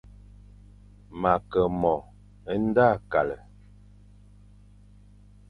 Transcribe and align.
Ma 1.21 1.33
Ke 1.49 1.61
mo 1.79 1.95
e 2.51 2.53
nda 2.65 2.89
kale, 3.11 3.37